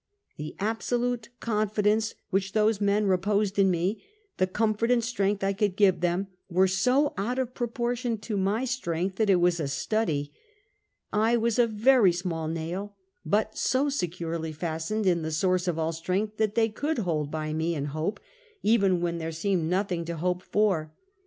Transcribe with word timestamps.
The 0.37 0.55
absolute 0.59 1.29
confidence 1.39 2.15
which 2.31 2.53
those 2.53 2.81
men 2.81 3.05
reposed 3.05 3.59
in 3.59 3.69
me, 3.69 4.01
the 4.37 4.47
comfort 4.47 4.89
and 4.89 5.03
strength 5.03 5.43
I 5.43 5.53
could 5.53 5.75
give 5.75 5.99
them, 5.99 6.25
were 6.49 6.67
so 6.67 7.13
out 7.17 7.37
of 7.37 7.53
proportion 7.53 8.17
to 8.21 8.35
my 8.35 8.65
strength 8.65 9.17
that 9.17 9.29
it 9.29 9.35
was 9.35 9.59
a 9.59 9.67
study. 9.67 10.33
I 11.13 11.37
was 11.37 11.59
a 11.59 11.67
very 11.67 12.11
small 12.13 12.47
nail, 12.47 12.95
but 13.23 13.55
so 13.59 13.89
securely 13.89 14.51
fastened 14.51 15.05
in 15.05 15.21
the 15.21 15.29
source 15.29 15.67
of 15.67 15.77
all 15.77 15.93
strength, 15.93 16.37
that 16.37 16.55
they 16.55 16.69
could 16.69 16.97
hold 16.97 17.29
by 17.29 17.53
me 17.53 17.75
and 17.75 17.89
hope, 17.89 18.19
even 18.63 19.01
when 19.01 19.19
there 19.19 19.31
seemed 19.31 19.69
nothing 19.69 20.03
to 20.05 20.17
hope 20.17 20.41
for. 20.41 20.95